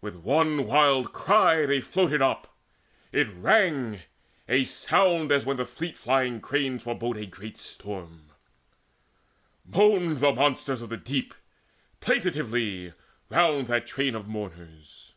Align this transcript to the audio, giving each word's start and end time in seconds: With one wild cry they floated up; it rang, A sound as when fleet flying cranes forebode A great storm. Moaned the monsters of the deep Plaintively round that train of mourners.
With 0.00 0.14
one 0.14 0.68
wild 0.68 1.12
cry 1.12 1.66
they 1.66 1.80
floated 1.80 2.22
up; 2.22 2.56
it 3.10 3.26
rang, 3.34 4.02
A 4.48 4.62
sound 4.62 5.32
as 5.32 5.44
when 5.44 5.56
fleet 5.64 5.96
flying 5.98 6.40
cranes 6.40 6.84
forebode 6.84 7.16
A 7.16 7.26
great 7.26 7.60
storm. 7.60 8.26
Moaned 9.64 10.18
the 10.18 10.32
monsters 10.32 10.80
of 10.80 10.90
the 10.90 10.96
deep 10.96 11.34
Plaintively 11.98 12.92
round 13.30 13.66
that 13.66 13.84
train 13.88 14.14
of 14.14 14.28
mourners. 14.28 15.14